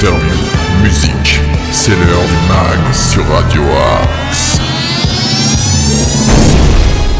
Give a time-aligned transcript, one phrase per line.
[0.00, 1.40] interviews, musique.
[1.72, 3.62] C'est l'heure du mag sur Radio
[4.00, 4.58] Axe.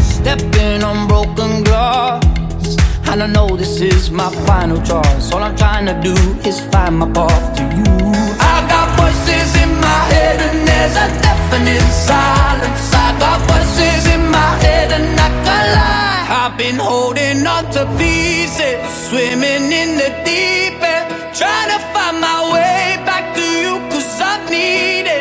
[0.21, 2.23] stepping on broken glass.
[3.09, 5.31] And I know this is my final choice.
[5.33, 6.15] All I'm trying to do
[6.49, 7.89] is find my path to you.
[8.53, 12.85] I got voices in my head, and there's a deafening silence.
[13.05, 16.23] I got voices in my head, and I can't lie.
[16.41, 18.77] I've been holding on to pieces,
[19.07, 21.05] swimming in the deep end,
[21.39, 25.20] trying to find my way back to you, cause I need it.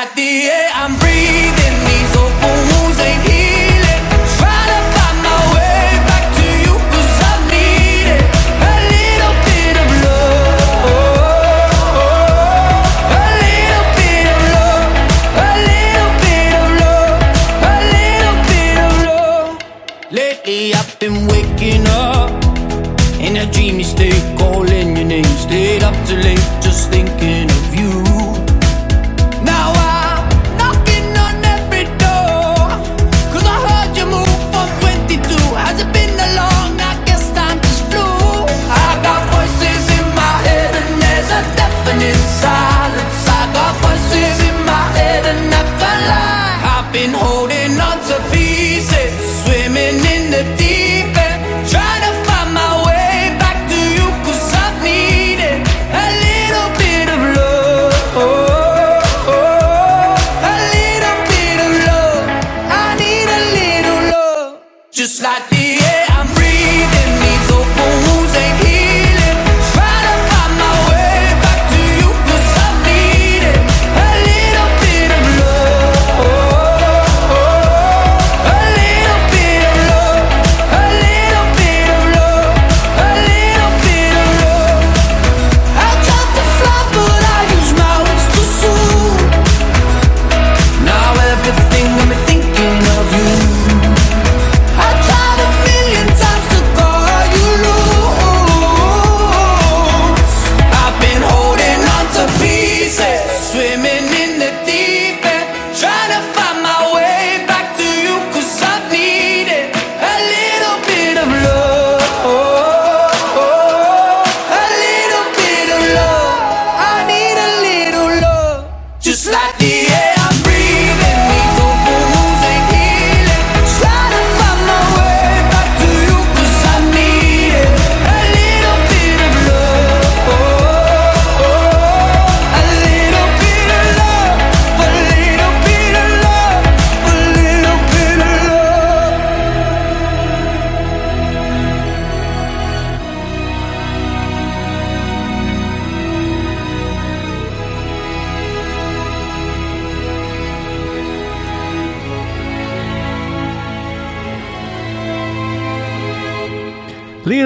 [0.00, 1.49] At the air, I'm free.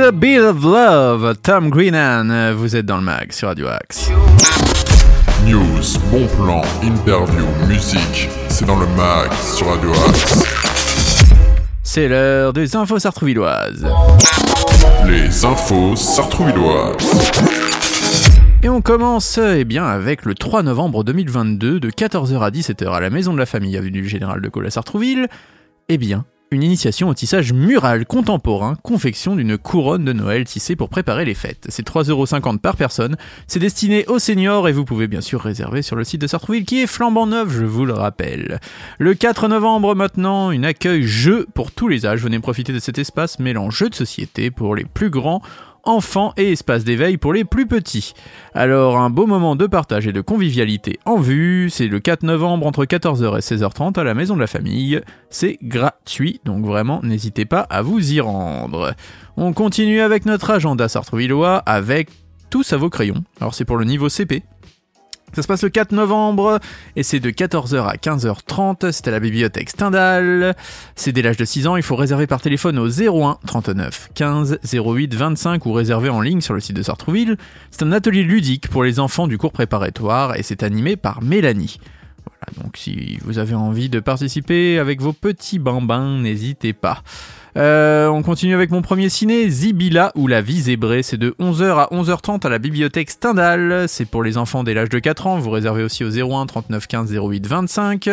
[0.04, 4.10] Little Bit of Love, Tom Greenan, vous êtes dans le mag sur Radio Axe.
[5.46, 10.44] News, bon plan, interview, musique, c'est dans le mag sur Radio Axe.
[11.82, 13.86] C'est l'heure des infos sartrouvilloises.
[15.06, 17.30] Les infos sartrouvilloises.
[18.62, 23.00] Et on commence eh bien, avec le 3 novembre 2022 de 14h à 17h à
[23.00, 25.28] la Maison de la Famille, avenue du Général de Gaulle à Sartrouville.
[25.88, 30.88] Eh bien, une initiation au tissage mural contemporain, confection d'une couronne de Noël tissée pour
[30.88, 31.66] préparer les fêtes.
[31.68, 33.16] C'est 3,50€ par personne,
[33.46, 36.64] c'est destiné aux seniors et vous pouvez bien sûr réserver sur le site de Sartrouville
[36.64, 38.60] qui est flambant neuf, je vous le rappelle.
[38.98, 42.22] Le 4 novembre maintenant, une accueil jeu pour tous les âges.
[42.22, 45.42] Venez profiter de cet espace mêlant jeux de société pour les plus grands
[45.86, 48.14] enfants et espace d'éveil pour les plus petits.
[48.54, 52.66] Alors un beau moment de partage et de convivialité en vue, c'est le 4 novembre
[52.66, 55.00] entre 14h et 16h30 à la maison de la famille.
[55.30, 58.94] C'est gratuit, donc vraiment n'hésitez pas à vous y rendre.
[59.36, 62.10] On continue avec notre agenda sartrouvillois avec
[62.50, 63.24] tous à vos crayons.
[63.40, 64.44] Alors c'est pour le niveau CP.
[65.34, 66.60] Ça se passe le 4 novembre
[66.94, 68.92] et c'est de 14h à 15h30.
[68.92, 70.54] C'est à la bibliothèque Stendhal.
[70.94, 71.76] C'est dès l'âge de 6 ans.
[71.76, 76.40] Il faut réserver par téléphone au 01 39 15 08 25 ou réserver en ligne
[76.40, 77.36] sur le site de Sartrouville.
[77.72, 81.80] C'est un atelier ludique pour les enfants du cours préparatoire et c'est animé par Mélanie.
[82.24, 87.02] Voilà, donc si vous avez envie de participer avec vos petits bambins, n'hésitez pas.
[87.56, 91.02] Euh, on continue avec mon premier ciné, Zibila ou La vie zébrée.
[91.02, 93.88] C'est de 11h à 11h30 à la bibliothèque Stendhal.
[93.88, 95.38] C'est pour les enfants dès l'âge de 4 ans.
[95.38, 98.10] Vous réservez aussi au 01 39 15 08 25.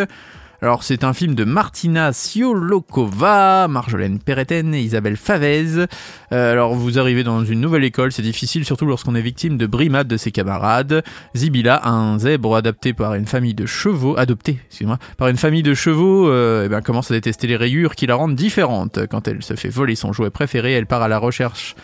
[0.63, 5.87] Alors c'est un film de Martina Siolokova, Marjolaine Perreten et Isabelle Favez.
[6.31, 9.65] Euh, alors vous arrivez dans une nouvelle école, c'est difficile surtout lorsqu'on est victime de
[9.65, 11.03] brimades de ses camarades.
[11.35, 15.73] Zibila, un zèbre adapté par une famille de chevaux, adopté, excusez-moi, par une famille de
[15.73, 19.07] chevaux, euh, eh ben, commence à détester les rayures qui la rendent différente.
[19.09, 21.75] Quand elle se fait voler son jouet préféré, elle part à la recherche.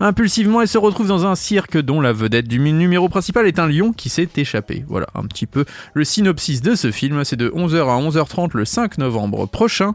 [0.00, 3.66] Impulsivement, elle se retrouve dans un cirque dont la vedette du numéro principal est un
[3.66, 4.84] lion qui s'est échappé.
[4.88, 5.64] Voilà un petit peu
[5.94, 7.24] le synopsis de ce film.
[7.24, 9.94] C'est de 11h à 11h30 le 5 novembre prochain.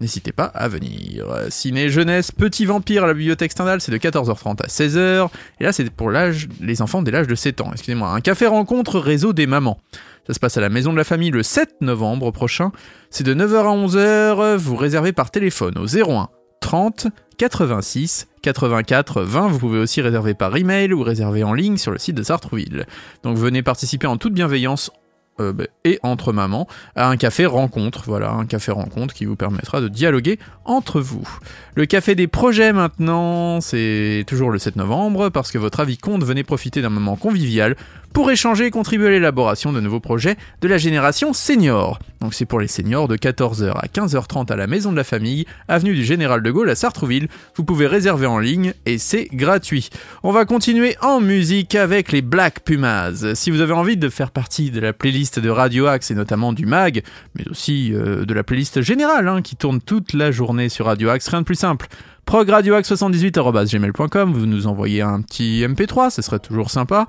[0.00, 1.26] N'hésitez pas à venir.
[1.48, 5.28] Ciné jeunesse, Petit Vampire à la bibliothèque Stendhal, c'est de 14h30 à 16h.
[5.60, 7.70] Et là, c'est pour l'âge, les enfants dès l'âge de 7 ans.
[7.72, 8.10] Excusez-moi.
[8.10, 9.78] Un café rencontre réseau des mamans.
[10.26, 12.72] Ça se passe à la Maison de la Famille le 7 novembre prochain.
[13.10, 14.56] C'est de 9h à 11h.
[14.56, 16.28] Vous réservez par téléphone au 01
[16.66, 17.06] 30
[17.38, 19.46] 86 84 20.
[19.46, 22.86] Vous pouvez aussi réserver par email ou réserver en ligne sur le site de Sartrouville.
[23.22, 24.90] Donc venez participer en toute bienveillance
[25.38, 26.66] euh, bah, et entre mamans
[26.96, 28.02] à un café rencontre.
[28.06, 31.28] Voilà, un café rencontre qui vous permettra de dialoguer entre vous.
[31.76, 36.24] Le café des projets maintenant, c'est toujours le 7 novembre parce que votre avis compte.
[36.24, 37.76] Venez profiter d'un moment convivial
[38.16, 41.98] pour échanger et contribuer à l'élaboration de nouveaux projets de la génération senior.
[42.22, 45.44] Donc c'est pour les seniors de 14h à 15h30 à la Maison de la Famille,
[45.68, 47.28] avenue du Général de Gaulle à Sartrouville.
[47.56, 49.90] Vous pouvez réserver en ligne et c'est gratuit.
[50.22, 53.34] On va continuer en musique avec les Black Pumas.
[53.34, 56.54] Si vous avez envie de faire partie de la playlist de Radio Axe et notamment
[56.54, 57.02] du mag,
[57.34, 61.10] mais aussi euh, de la playlist générale hein, qui tourne toute la journée sur Radio
[61.10, 61.86] Axe, rien de plus simple
[62.26, 67.06] progradioax78.gmail.com, vous nous envoyez un petit MP3, ce serait toujours sympa.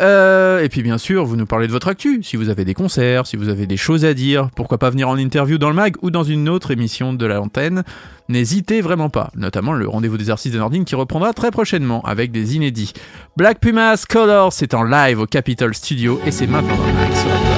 [0.00, 2.74] Euh, et puis bien sûr, vous nous parlez de votre actu, si vous avez des
[2.74, 5.74] concerts, si vous avez des choses à dire, pourquoi pas venir en interview dans le
[5.74, 7.82] mag ou dans une autre émission de l'antenne.
[8.28, 12.30] N'hésitez vraiment pas, notamment le rendez-vous des artistes de Nordine qui reprendra très prochainement avec
[12.30, 12.92] des inédits.
[13.36, 17.49] Black Pumas Colors, c'est en live au Capitol Studio et c'est maintenant dans le mag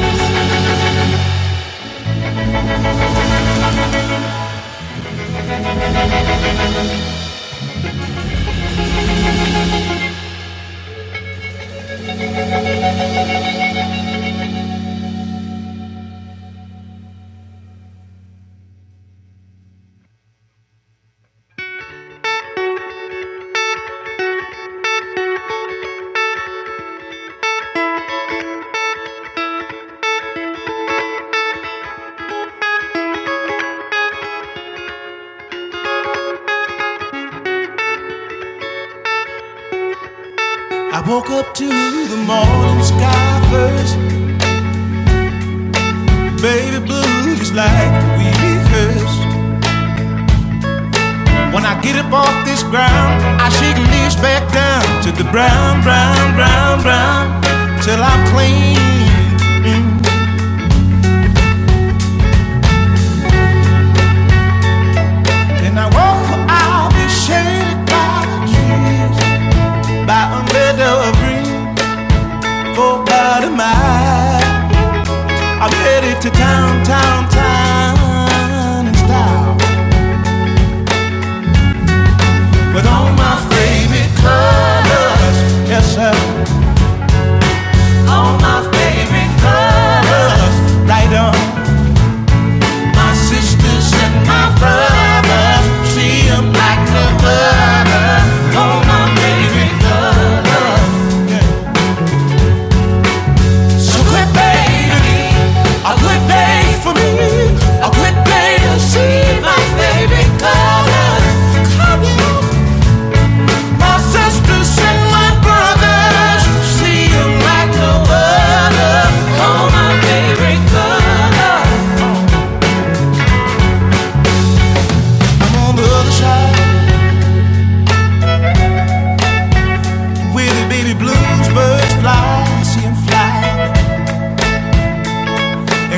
[41.68, 43.96] to the morning sky first.
[46.42, 49.22] Baby blue, just like we rehearsed.
[51.54, 55.82] When I get up off this ground, I shake leaves back down to the brown,
[55.82, 57.42] brown, brown, brown,
[57.82, 58.78] till I'm clean.
[65.66, 69.18] And I walk out the shaded by trees
[70.06, 71.21] by a meadow
[73.62, 74.44] mind.
[75.62, 77.31] I'm headed to town, town,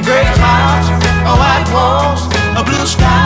[0.05, 2.27] gray clouds, a white walls,
[2.59, 3.24] a blue sky.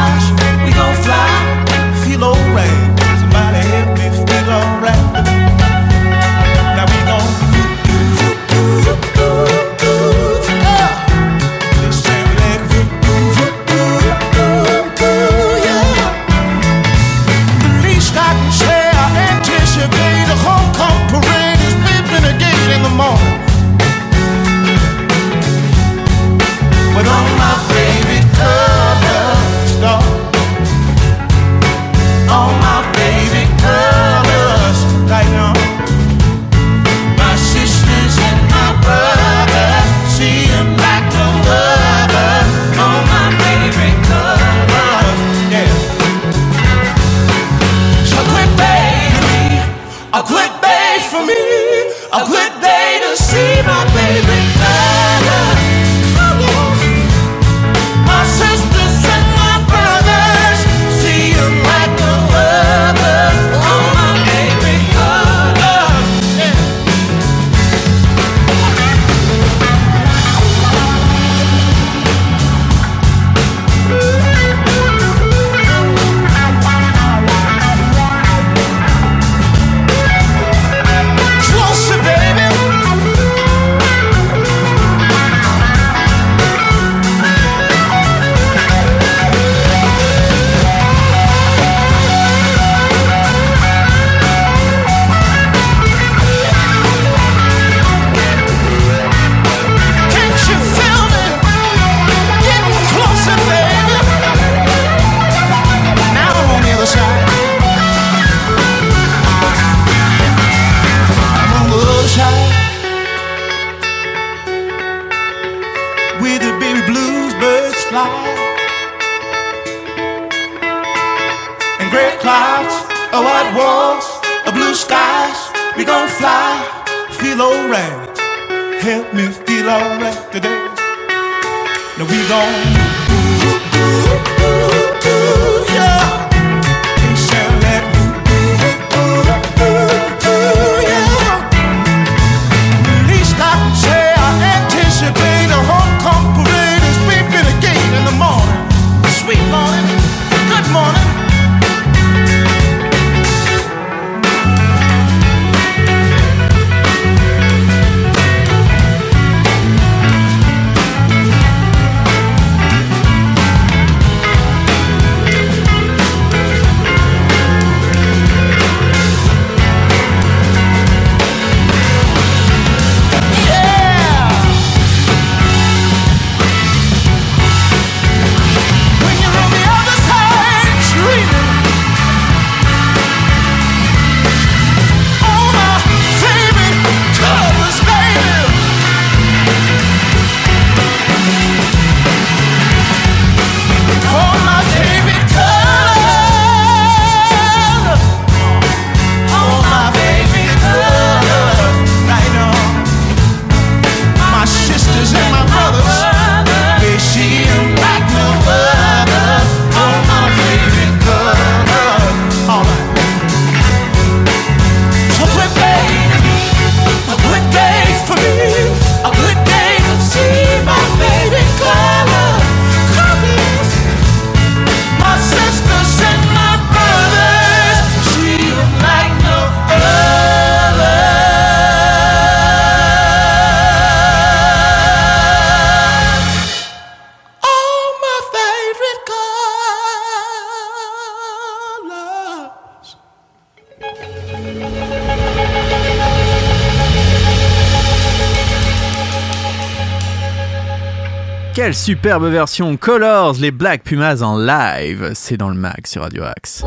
[251.68, 255.10] Quelle superbe version Colors, les Black Pumas en live.
[255.12, 256.64] C'est dans le mag sur Radio Axe.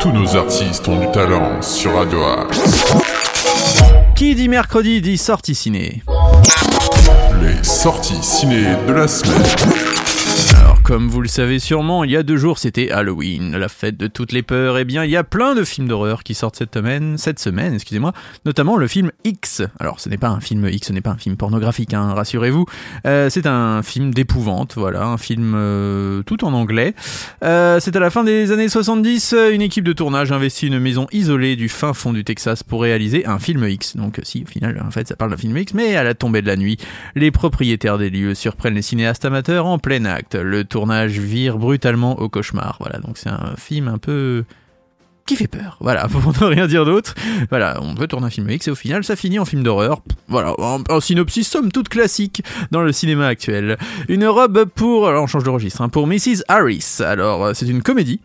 [0.00, 2.92] Tous nos artistes ont du talent sur Radio Axe.
[4.16, 6.02] Qui dit mercredi dit sortie ciné.
[7.40, 10.03] Les sorties ciné de la semaine.
[10.84, 14.06] Comme vous le savez sûrement, il y a deux jours c'était Halloween, la fête de
[14.06, 14.76] toutes les peurs.
[14.76, 17.72] Eh bien, il y a plein de films d'horreur qui sortent cette semaine, cette semaine,
[17.72, 18.12] excusez-moi,
[18.44, 19.62] notamment le film X.
[19.80, 22.66] Alors, ce n'est pas un film X, ce n'est pas un film pornographique, hein, rassurez-vous.
[23.06, 26.94] Euh, c'est un film d'épouvante, voilà, un film euh, tout en anglais.
[27.42, 31.06] Euh, c'est à la fin des années 70, une équipe de tournage investit une maison
[31.12, 33.96] isolée du fin fond du Texas pour réaliser un film X.
[33.96, 36.42] Donc, si, au final, en fait, ça parle d'un film X, mais à la tombée
[36.42, 36.76] de la nuit,
[37.14, 40.36] les propriétaires des lieux surprennent les cinéastes amateurs en plein acte.
[40.74, 42.78] Tournage vire brutalement au cauchemar.
[42.80, 44.42] Voilà, donc c'est un film un peu
[45.24, 45.76] qui fait peur.
[45.80, 47.14] Voilà, pour ne rien dire d'autre.
[47.48, 50.02] Voilà, on veut tourner un film X et au final, ça finit en film d'horreur.
[50.26, 53.78] Voilà, un synopsis somme toute classique dans le cinéma actuel.
[54.08, 56.42] Une robe pour, alors on change de registre, hein, pour Mrs.
[56.48, 56.96] Harris.
[56.98, 58.20] Alors, euh, c'est une comédie.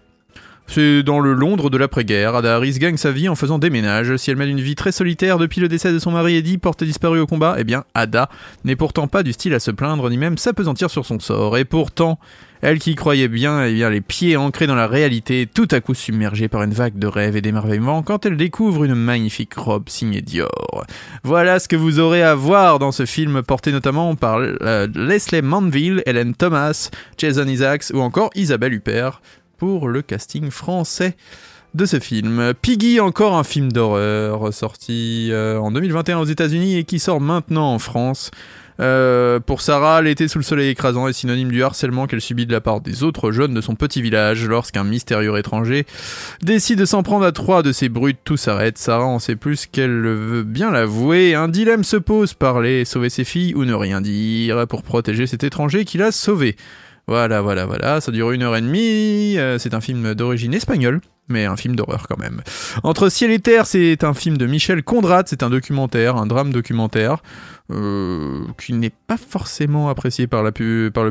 [0.71, 2.35] C'est dans le Londres de l'après-guerre.
[2.35, 4.15] Ada Harris gagne sa vie en faisant des ménages.
[4.17, 6.85] Si elle mène une vie très solitaire depuis le décès de son mari Eddie, porté
[6.85, 8.29] disparu au combat, eh bien, Ada
[8.65, 11.57] n'est pourtant pas du style à se plaindre ni même s'apesantir sur son sort.
[11.57, 12.19] Et pourtant,
[12.61, 15.95] elle qui croyait bien, eh bien, les pieds ancrés dans la réalité, tout à coup
[15.95, 20.21] submergée par une vague de rêves et d'émerveillement quand elle découvre une magnifique robe signée
[20.21, 20.85] Dior.
[21.23, 25.41] Voilà ce que vous aurez à voir dans ce film porté notamment par euh, Leslie
[25.41, 29.19] Manville, Helen Thomas, Jason Isaacs ou encore Isabelle Huppert
[29.59, 31.15] pour le casting français
[31.75, 32.53] de ce film.
[32.61, 37.73] Piggy, encore un film d'horreur sorti euh, en 2021 aux États-Unis et qui sort maintenant
[37.73, 38.31] en France.
[38.79, 42.53] Euh, pour Sarah, l'été sous le soleil écrasant est synonyme du harcèlement qu'elle subit de
[42.53, 44.45] la part des autres jeunes de son petit village.
[44.45, 45.85] Lorsqu'un mystérieux étranger
[46.41, 48.77] décide de s'en prendre à trois de ses brutes, tout s'arrête.
[48.77, 51.35] Sarah en sait plus qu'elle veut bien l'avouer.
[51.35, 55.43] Un dilemme se pose, parler, sauver ses filles ou ne rien dire pour protéger cet
[55.43, 56.55] étranger qui l'a sauvé.
[57.09, 61.01] Voilà, voilà, voilà, ça dure une heure et demie, euh, c'est un film d'origine espagnole,
[61.27, 62.41] mais un film d'horreur quand même.
[62.83, 66.51] Entre ciel et terre, c'est un film de Michel Condrad, c'est un documentaire, un drame
[66.53, 67.17] documentaire,
[67.71, 70.51] euh, qui n'est pas forcément apprécié par, le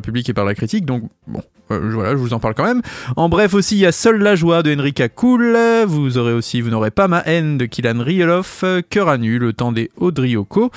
[0.00, 2.82] public et par la critique, donc bon, euh, voilà, je vous en parle quand même.
[3.16, 5.58] En bref aussi, il y a Seule la joie de Enrika Cool,
[5.88, 9.52] vous aurez aussi Vous n'aurez pas ma haine de Kilan Rioloff, Cœur à nu, le
[9.52, 10.70] temps des Audrioko,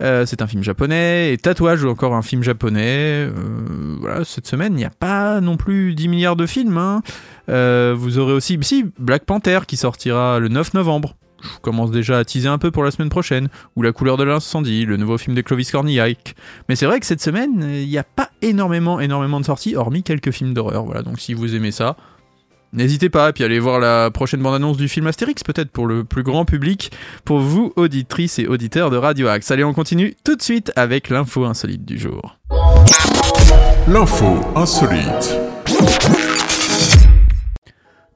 [0.00, 3.28] euh, c'est un film japonais, et Tatouage, encore un film japonais.
[3.28, 3.32] Euh,
[4.00, 6.78] voilà, cette semaine, il n'y a pas non plus 10 milliards de films.
[6.78, 7.02] hein.
[7.48, 11.14] Euh, vous aurez aussi, si, Black Panther qui sortira le 9 novembre.
[11.40, 13.48] Je commence déjà à teaser un peu pour la semaine prochaine.
[13.76, 16.34] Ou La couleur de l'incendie, le nouveau film de Clovis Cornillac.
[16.68, 20.02] Mais c'est vrai que cette semaine, il n'y a pas énormément, énormément de sorties, hormis
[20.02, 20.84] quelques films d'horreur.
[20.84, 21.96] Voilà, donc si vous aimez ça,
[22.72, 26.04] N'hésitez pas, et puis allez voir la prochaine bande-annonce du film Astérix, peut-être pour le
[26.04, 26.92] plus grand public,
[27.24, 29.50] pour vous, auditrices et auditeurs de Radio Axe.
[29.50, 32.36] Allez, on continue tout de suite avec l'info insolite du jour.
[33.88, 35.38] L'info insolite.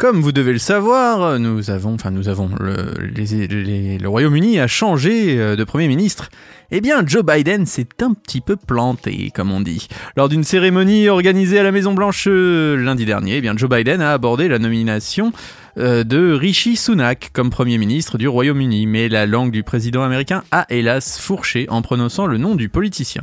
[0.02, 5.54] Comme vous devez le savoir, nous avons, enfin nous avons, le, Royaume-Uni a changé euh,
[5.54, 6.28] de Premier ministre.
[6.72, 9.86] Eh bien, Joe Biden s'est un petit peu planté, comme on dit.
[10.16, 14.12] Lors d'une cérémonie organisée à la Maison-Blanche euh, lundi dernier, eh bien, Joe Biden a
[14.12, 15.32] abordé la nomination
[15.78, 18.86] euh, de Rishi Sunak comme Premier ministre du Royaume-Uni.
[18.88, 23.22] Mais la langue du président américain a hélas fourché en prononçant le nom du politicien.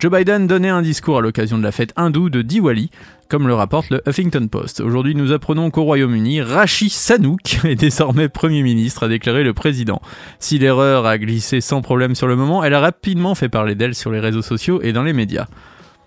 [0.00, 2.90] Joe Biden donnait un discours à l'occasion de la fête hindoue de Diwali,
[3.28, 4.80] comme le rapporte le Huffington Post.
[4.80, 10.02] Aujourd'hui, nous apprenons qu'au Royaume-Uni, Rashi Sanouk est désormais Premier ministre, a déclaré le président.
[10.40, 13.94] Si l'erreur a glissé sans problème sur le moment, elle a rapidement fait parler d'elle
[13.94, 15.46] sur les réseaux sociaux et dans les médias.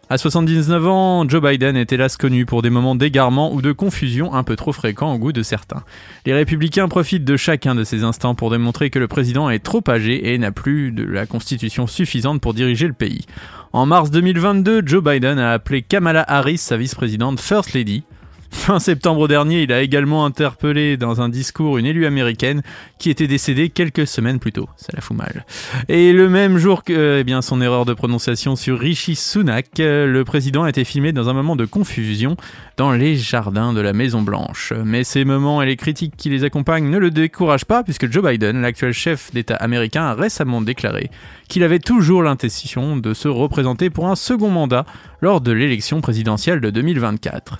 [0.10, 4.34] À 79 ans, Joe Biden est hélas connu pour des moments d'égarement ou de confusion
[4.34, 5.84] un peu trop fréquents au goût de certains.
[6.26, 9.84] Les républicains profitent de chacun de ces instants pour démontrer que le président est trop
[9.90, 13.26] âgé et n'a plus de la constitution suffisante pour diriger le pays.
[13.74, 18.06] En mars 2022, Joe Biden a appelé Kamala Harris, sa vice-présidente, First Lady.
[18.50, 22.62] Fin septembre dernier, il a également interpellé dans un discours une élue américaine
[22.98, 24.68] qui était décédée quelques semaines plus tôt.
[24.76, 25.46] Ça la fout mal.
[25.88, 30.06] Et le même jour que eh bien, son erreur de prononciation sur Rishi Sunak, euh,
[30.06, 32.36] le président a été filmé dans un moment de confusion
[32.76, 34.74] dans les jardins de la Maison Blanche.
[34.84, 38.24] Mais ces moments et les critiques qui les accompagnent ne le découragent pas puisque Joe
[38.24, 41.10] Biden, l'actuel chef d'État américain, a récemment déclaré
[41.48, 44.86] qu'il avait toujours l'intention de se représenter pour un second mandat
[45.22, 47.60] lors de l'élection présidentielle de 2024.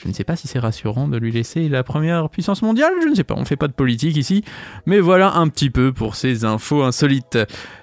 [0.00, 3.08] Je ne sais pas si c'est rassurant de lui laisser la première puissance mondiale, je
[3.08, 4.44] ne sais pas, on ne fait pas de politique ici,
[4.86, 7.36] mais voilà un petit peu pour ces infos insolites.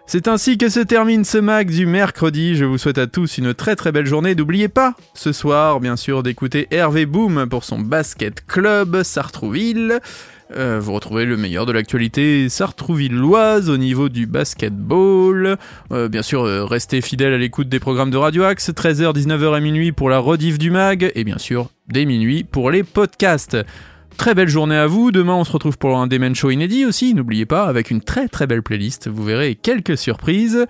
[0.05, 3.53] C'est ainsi que se termine ce Mac du mercredi, je vous souhaite à tous une
[3.53, 7.79] très très belle journée, n'oubliez pas, ce soir bien sûr d'écouter Hervé Boom pour son
[7.79, 9.99] basket club Sartrouville.
[10.51, 15.57] Euh, vous retrouvez le meilleur de l'actualité sartrouvilloise au niveau du basketball.
[15.91, 19.57] Euh, bien sûr, euh, restez fidèles à l'écoute des programmes de Radio Axe, 13h, 19h
[19.57, 23.57] et minuit pour la rediff du mag, et bien sûr, dès minuit pour les podcasts.
[24.17, 27.13] Très belle journée à vous, demain on se retrouve pour un Demen Show inédit aussi,
[27.13, 30.65] n'oubliez pas, avec une très très belle playlist, vous verrez quelques surprises.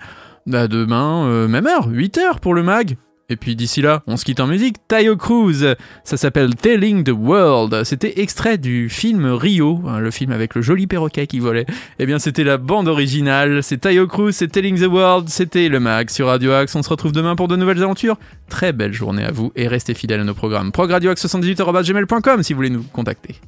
[0.46, 2.96] Demain, même heure, 8h pour le mag.
[3.28, 4.76] Et puis d'ici là, on se quitte en musique.
[4.86, 7.82] Tayo Cruz, ça s'appelle Telling the World.
[7.84, 11.66] C'était extrait du film Rio, hein, le film avec le joli perroquet qui volait.
[11.98, 13.62] Eh bien, c'était la bande originale.
[13.62, 15.28] C'est Tayo Cruz, c'est Telling the World.
[15.28, 16.74] C'était le mag sur Radio Axe.
[16.76, 18.16] On se retrouve demain pour de nouvelles aventures.
[18.48, 20.70] Très belle journée à vous et restez fidèles à nos programmes.
[20.70, 23.40] progradioaxe78.gmail.com si vous voulez nous contacter.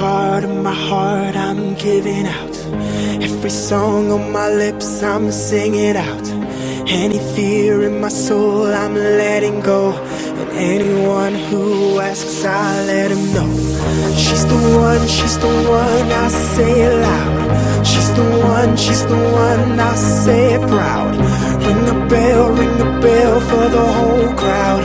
[0.00, 2.56] Part of my heart I'm giving out.
[3.26, 6.26] Every song on my lips I'm singing out.
[6.88, 9.92] Any fear in my soul I'm letting go.
[10.40, 13.50] And anyone who asks, I let him know.
[14.24, 17.86] She's the one, she's the one, I say it loud.
[17.90, 21.14] She's the one, she's the one, I say it proud.
[21.66, 24.84] Ring a bell, ring a bell for the whole crowd.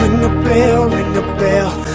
[0.00, 1.85] Ring a bell, ring a bell.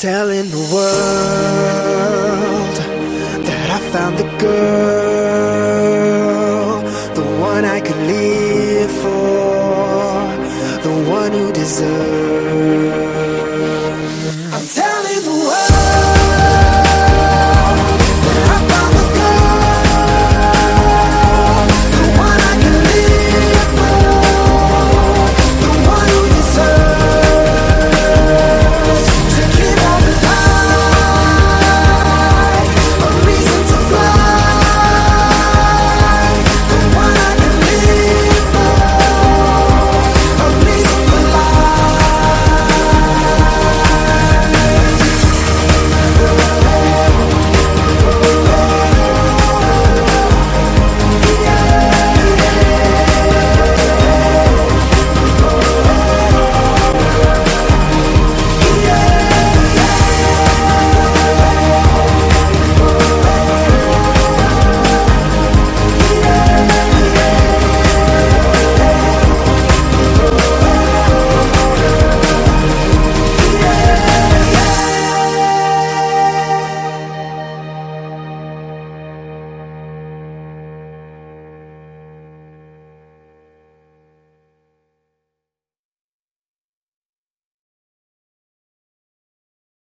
[0.00, 0.50] Telling